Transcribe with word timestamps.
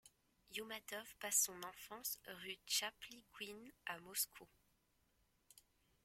Youmatov 0.49 1.13
passe 1.19 1.43
son 1.43 1.61
enfane 1.61 2.01
rue 2.41 2.57
Tchaplyguine 2.65 3.71
à 3.85 3.99
Moscou. 3.99 4.47